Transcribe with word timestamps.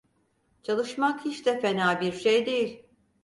Çalışmak 0.63 1.25
hiç 1.25 1.45
de 1.45 1.59
fena 1.61 2.01
bir 2.01 2.11
şey 2.11 2.45
değil. 2.45 2.85